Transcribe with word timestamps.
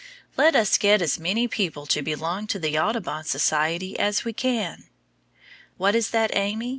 Let 0.35 0.55
us 0.55 0.79
get 0.79 0.99
as 0.99 1.19
many 1.19 1.47
people 1.47 1.85
to 1.85 2.01
belong 2.01 2.47
to 2.47 2.57
the 2.57 2.75
Audubon 2.75 3.23
Society 3.23 3.99
as 3.99 4.25
we 4.25 4.33
can. 4.33 4.85
What 5.77 5.93
is 5.93 6.09
that, 6.09 6.35
Amy? 6.35 6.69